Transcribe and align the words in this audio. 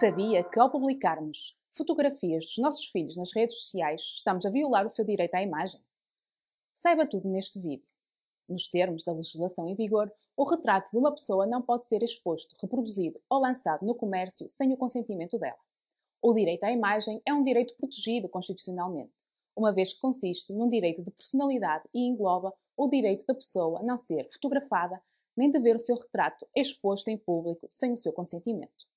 Sabia 0.00 0.42
que 0.42 0.58
ao 0.58 0.70
publicarmos 0.70 1.54
fotografias 1.72 2.46
dos 2.46 2.56
nossos 2.56 2.86
filhos 2.86 3.18
nas 3.18 3.34
redes 3.34 3.56
sociais, 3.56 4.00
estamos 4.16 4.46
a 4.46 4.50
violar 4.50 4.86
o 4.86 4.88
seu 4.88 5.04
direito 5.04 5.34
à 5.34 5.42
imagem? 5.42 5.78
Saiba 6.74 7.04
tudo 7.04 7.28
neste 7.28 7.60
vídeo. 7.60 7.86
Nos 8.48 8.66
termos 8.66 9.04
da 9.04 9.12
legislação 9.12 9.68
em 9.68 9.74
vigor, 9.74 10.10
o 10.34 10.44
retrato 10.44 10.90
de 10.90 10.96
uma 10.96 11.12
pessoa 11.12 11.46
não 11.46 11.60
pode 11.60 11.86
ser 11.86 12.02
exposto, 12.02 12.56
reproduzido 12.62 13.20
ou 13.28 13.40
lançado 13.40 13.84
no 13.84 13.94
comércio 13.94 14.48
sem 14.48 14.72
o 14.72 14.76
consentimento 14.78 15.38
dela. 15.38 15.60
O 16.22 16.32
direito 16.32 16.64
à 16.64 16.72
imagem 16.72 17.20
é 17.26 17.34
um 17.34 17.44
direito 17.44 17.76
protegido 17.76 18.26
constitucionalmente, 18.26 19.12
uma 19.54 19.70
vez 19.70 19.92
que 19.92 20.00
consiste 20.00 20.50
num 20.50 20.70
direito 20.70 21.02
de 21.02 21.10
personalidade 21.10 21.84
e 21.92 22.08
engloba 22.08 22.54
o 22.74 22.88
direito 22.88 23.26
da 23.26 23.34
pessoa 23.34 23.82
não 23.82 23.98
ser 23.98 24.26
fotografada 24.32 24.98
nem 25.36 25.50
de 25.50 25.60
ver 25.60 25.76
o 25.76 25.78
seu 25.78 25.96
retrato 25.96 26.48
exposto 26.56 27.08
em 27.08 27.18
público 27.18 27.66
sem 27.68 27.92
o 27.92 27.98
seu 27.98 28.14
consentimento. 28.14 28.88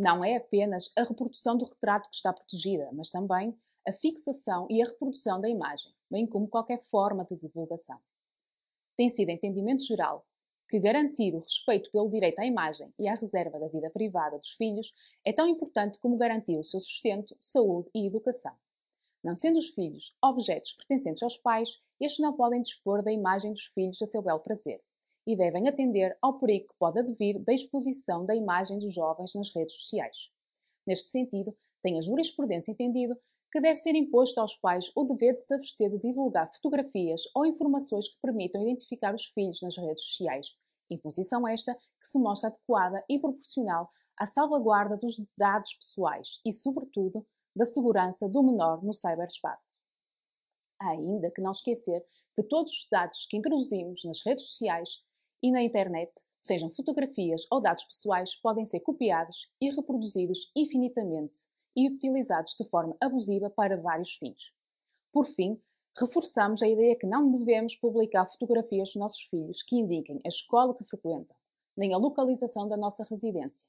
Não 0.00 0.24
é 0.24 0.36
apenas 0.36 0.90
a 0.96 1.02
reprodução 1.02 1.58
do 1.58 1.66
retrato 1.66 2.08
que 2.08 2.16
está 2.16 2.32
protegida, 2.32 2.88
mas 2.90 3.10
também 3.10 3.54
a 3.86 3.92
fixação 3.92 4.66
e 4.70 4.80
a 4.80 4.86
reprodução 4.86 5.38
da 5.38 5.46
imagem, 5.46 5.92
bem 6.10 6.26
como 6.26 6.48
qualquer 6.48 6.82
forma 6.84 7.22
de 7.26 7.36
divulgação. 7.36 7.98
Tem 8.96 9.10
sido 9.10 9.28
entendimento 9.28 9.84
geral 9.84 10.26
que 10.70 10.80
garantir 10.80 11.34
o 11.34 11.40
respeito 11.40 11.90
pelo 11.90 12.08
direito 12.08 12.38
à 12.38 12.46
imagem 12.46 12.90
e 12.98 13.06
à 13.06 13.14
reserva 13.14 13.60
da 13.60 13.68
vida 13.68 13.90
privada 13.90 14.38
dos 14.38 14.52
filhos 14.52 14.90
é 15.22 15.34
tão 15.34 15.46
importante 15.46 15.98
como 15.98 16.16
garantir 16.16 16.56
o 16.56 16.64
seu 16.64 16.80
sustento, 16.80 17.36
saúde 17.38 17.90
e 17.94 18.06
educação. 18.06 18.56
Não 19.22 19.36
sendo 19.36 19.58
os 19.58 19.68
filhos 19.68 20.16
objetos 20.22 20.72
pertencentes 20.72 21.22
aos 21.22 21.36
pais, 21.36 21.78
estes 22.00 22.20
não 22.20 22.32
podem 22.32 22.62
dispor 22.62 23.02
da 23.02 23.12
imagem 23.12 23.52
dos 23.52 23.66
filhos 23.66 24.00
a 24.00 24.06
seu 24.06 24.22
belo 24.22 24.40
prazer 24.40 24.80
e 25.26 25.36
devem 25.36 25.68
atender 25.68 26.16
ao 26.20 26.38
perigo 26.38 26.68
que 26.68 26.78
pode 26.78 26.98
advir 26.98 27.38
da 27.40 27.52
exposição 27.52 28.24
da 28.24 28.34
imagem 28.34 28.78
dos 28.78 28.92
jovens 28.92 29.34
nas 29.34 29.54
redes 29.54 29.74
sociais. 29.74 30.30
Neste 30.86 31.08
sentido, 31.08 31.56
tem 31.82 31.98
a 31.98 32.02
jurisprudência 32.02 32.72
entendido 32.72 33.16
que 33.52 33.60
deve 33.60 33.78
ser 33.78 33.94
imposto 33.94 34.40
aos 34.40 34.56
pais 34.56 34.90
o 34.94 35.04
dever 35.04 35.34
de 35.34 35.42
se 35.42 35.52
abster 35.52 35.90
de 35.90 35.98
divulgar 35.98 36.52
fotografias 36.52 37.22
ou 37.34 37.44
informações 37.44 38.08
que 38.08 38.20
permitam 38.22 38.62
identificar 38.62 39.14
os 39.14 39.26
filhos 39.26 39.60
nas 39.62 39.76
redes 39.76 40.04
sociais, 40.04 40.56
imposição 40.88 41.46
esta 41.46 41.74
que 41.74 42.06
se 42.06 42.18
mostra 42.18 42.48
adequada 42.48 43.04
e 43.08 43.18
proporcional 43.18 43.90
à 44.16 44.26
salvaguarda 44.26 44.96
dos 44.96 45.16
dados 45.36 45.74
pessoais 45.74 46.40
e, 46.46 46.52
sobretudo, 46.52 47.26
da 47.56 47.66
segurança 47.66 48.28
do 48.28 48.42
menor 48.42 48.82
no 48.84 48.92
cyberespaço. 48.92 49.80
Há 50.78 50.90
ainda 50.90 51.30
que 51.30 51.42
não 51.42 51.50
esquecer 51.50 52.04
que 52.36 52.44
todos 52.44 52.72
os 52.72 52.88
dados 52.90 53.26
que 53.26 53.36
introduzimos 53.36 54.04
nas 54.04 54.24
redes 54.24 54.46
sociais 54.46 55.02
e 55.42 55.50
na 55.50 55.62
internet, 55.62 56.12
sejam 56.38 56.70
fotografias 56.70 57.46
ou 57.50 57.60
dados 57.60 57.84
pessoais, 57.84 58.34
podem 58.34 58.64
ser 58.64 58.80
copiados 58.80 59.50
e 59.60 59.70
reproduzidos 59.70 60.50
infinitamente 60.56 61.40
e 61.76 61.88
utilizados 61.88 62.54
de 62.58 62.64
forma 62.64 62.96
abusiva 63.00 63.48
para 63.50 63.76
vários 63.76 64.14
fins. 64.14 64.52
Por 65.12 65.26
fim, 65.26 65.60
reforçamos 65.98 66.62
a 66.62 66.68
ideia 66.68 66.96
que 66.96 67.06
não 67.06 67.30
devemos 67.30 67.76
publicar 67.76 68.26
fotografias 68.26 68.88
dos 68.88 68.96
nossos 68.96 69.22
filhos 69.22 69.62
que 69.62 69.76
indiquem 69.76 70.20
a 70.24 70.28
escola 70.28 70.74
que 70.74 70.84
frequentam, 70.84 71.36
nem 71.76 71.94
a 71.94 71.98
localização 71.98 72.68
da 72.68 72.76
nossa 72.76 73.04
residência. 73.04 73.66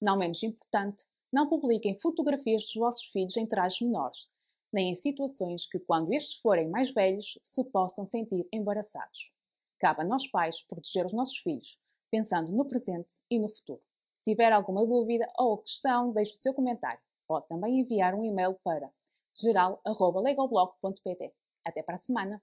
Não 0.00 0.16
menos 0.16 0.42
importante, 0.42 1.04
não 1.32 1.48
publiquem 1.48 1.94
fotografias 1.94 2.62
dos 2.62 2.74
vossos 2.74 3.04
filhos 3.06 3.36
em 3.36 3.46
trajes 3.46 3.80
menores, 3.80 4.28
nem 4.72 4.90
em 4.90 4.94
situações 4.94 5.66
que, 5.66 5.78
quando 5.78 6.12
estes 6.12 6.38
forem 6.40 6.68
mais 6.68 6.90
velhos, 6.90 7.38
se 7.42 7.64
possam 7.64 8.04
sentir 8.06 8.46
embaraçados. 8.52 9.32
Cabe 9.78 10.02
a 10.02 10.04
nós 10.04 10.26
pais 10.26 10.62
proteger 10.62 11.06
os 11.06 11.12
nossos 11.12 11.38
filhos, 11.38 11.78
pensando 12.10 12.50
no 12.50 12.64
presente 12.64 13.14
e 13.30 13.38
no 13.38 13.48
futuro. 13.48 13.80
Se 14.18 14.30
tiver 14.30 14.52
alguma 14.52 14.86
dúvida 14.86 15.30
ou 15.36 15.58
questão, 15.58 16.12
deixe 16.12 16.34
o 16.34 16.36
seu 16.36 16.52
comentário. 16.52 17.00
Pode 17.26 17.46
também 17.48 17.80
enviar 17.80 18.14
um 18.14 18.24
e-mail 18.24 18.58
para 18.64 18.90
geral.legalblog.pt. 19.34 21.32
Até 21.64 21.82
para 21.82 21.94
a 21.94 21.98
semana! 21.98 22.42